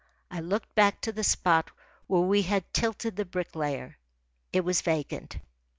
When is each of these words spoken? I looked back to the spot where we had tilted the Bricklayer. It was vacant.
I 0.31 0.39
looked 0.39 0.73
back 0.73 0.99
to 1.01 1.11
the 1.11 1.23
spot 1.23 1.69
where 2.07 2.21
we 2.23 2.41
had 2.41 2.73
tilted 2.73 3.17
the 3.17 3.23
Bricklayer. 3.23 3.99
It 4.51 4.65
was 4.65 4.81
vacant. 4.81 5.37